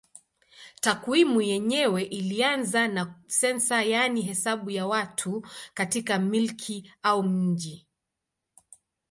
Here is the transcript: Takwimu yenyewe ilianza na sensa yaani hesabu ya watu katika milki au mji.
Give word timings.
Takwimu 0.83 1.39
yenyewe 1.49 2.01
ilianza 2.03 2.87
na 2.87 3.15
sensa 3.27 3.83
yaani 3.83 4.21
hesabu 4.21 4.69
ya 4.71 4.87
watu 4.87 5.47
katika 5.73 6.19
milki 6.19 6.91
au 7.03 7.23
mji. 7.23 7.87